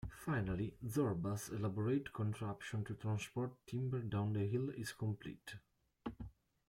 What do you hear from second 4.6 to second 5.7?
is complete.